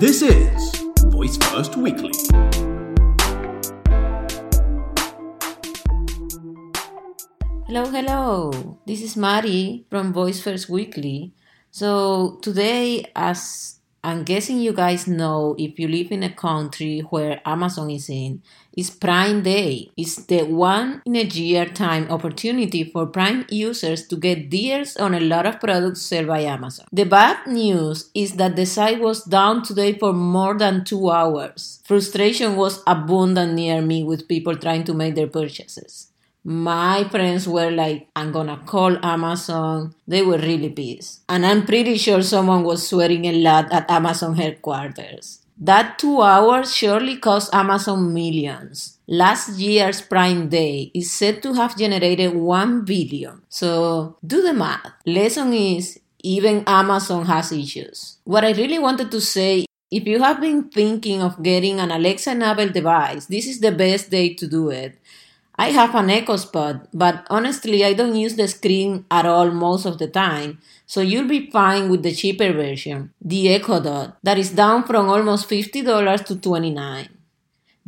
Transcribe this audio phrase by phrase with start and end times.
[0.00, 0.76] This is
[1.06, 2.12] Voice First Weekly.
[7.66, 8.78] Hello, hello.
[8.86, 11.32] This is Mari from Voice First Weekly.
[11.72, 13.77] So, today, as
[14.08, 18.40] I'm guessing you guys know if you live in a country where Amazon is in,
[18.72, 19.90] it's Prime Day.
[19.98, 25.12] It's the one in a year time opportunity for Prime users to get deals on
[25.12, 26.86] a lot of products sold by Amazon.
[26.90, 31.82] The bad news is that the site was down today for more than two hours.
[31.84, 36.08] Frustration was abundant near me with people trying to make their purchases
[36.48, 39.94] my friends were like, I'm gonna call Amazon.
[40.06, 41.20] They were really pissed.
[41.28, 45.40] And I'm pretty sure someone was swearing a lot at Amazon headquarters.
[45.58, 48.98] That two hours surely cost Amazon millions.
[49.06, 53.42] Last year's Prime Day is said to have generated 1 billion.
[53.50, 54.92] So do the math.
[55.04, 58.16] Lesson is even Amazon has issues.
[58.24, 62.30] What I really wanted to say if you have been thinking of getting an Alexa
[62.30, 64.98] enabled device, this is the best day to do it.
[65.58, 69.84] I have an Echo Spot, but honestly, I don't use the screen at all most
[69.84, 74.38] of the time, so you'll be fine with the cheaper version, the Echo Dot, that
[74.38, 77.08] is down from almost $50 to $29.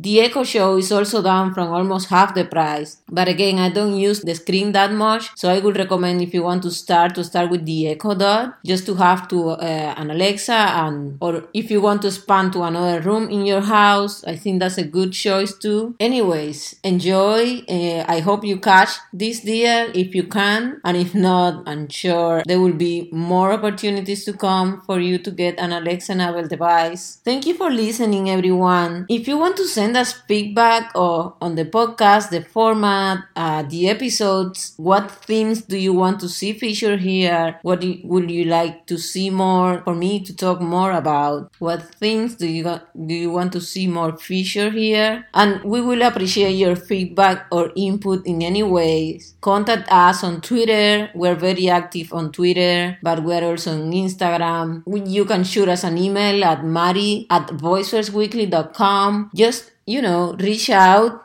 [0.01, 3.93] The Echo Show is also down from almost half the price, but again, I don't
[3.95, 7.23] use the screen that much, so I would recommend if you want to start to
[7.23, 11.69] start with the Echo Dot, just to have to uh, an Alexa, and or if
[11.69, 15.13] you want to span to another room in your house, I think that's a good
[15.13, 15.95] choice too.
[15.99, 17.61] Anyways, enjoy.
[17.69, 22.41] Uh, I hope you catch this deal if you can, and if not, I'm sure
[22.47, 27.19] there will be more opportunities to come for you to get an Alexa enabled device.
[27.23, 29.05] Thank you for listening, everyone.
[29.07, 33.61] If you want to send send us feedback or on the podcast, the format, uh,
[33.63, 34.73] the episodes.
[34.77, 37.59] What themes do you want to see featured here?
[37.61, 41.51] What do, would you like to see more for me to talk more about?
[41.59, 45.27] What things do you do you want to see more featured here?
[45.33, 49.35] And we will appreciate your feedback or input in any ways.
[49.41, 51.09] Contact us on Twitter.
[51.13, 54.83] We're very active on Twitter, but we're also on Instagram.
[54.87, 59.31] You can shoot us an email at mari at voicefirstweekly.com.
[59.35, 61.23] Just you know, reach out.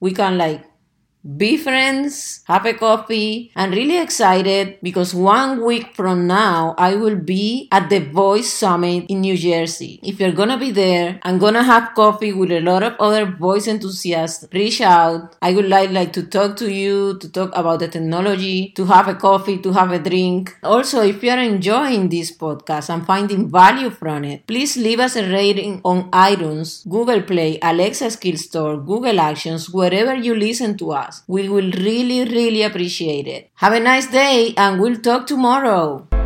[0.00, 0.64] We can like
[1.26, 7.16] be friends, have a coffee, and really excited because one week from now I will
[7.16, 9.98] be at the Voice Summit in New Jersey.
[10.02, 13.66] If you're gonna be there, I'm gonna have coffee with a lot of other voice
[13.66, 14.46] enthusiasts.
[14.52, 15.34] Reach out.
[15.42, 19.08] I would like, like to talk to you, to talk about the technology, to have
[19.08, 20.56] a coffee, to have a drink.
[20.62, 25.30] Also, if you're enjoying this podcast and finding value from it, please leave us a
[25.30, 31.22] rating on iTunes, Google Play, Alexa Skill Store, Google Actions, wherever you listen to us.
[31.26, 33.50] We will really, really appreciate it.
[33.54, 36.17] Have a nice day and we'll talk tomorrow.